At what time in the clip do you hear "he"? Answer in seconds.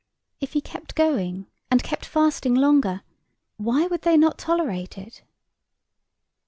0.53-0.61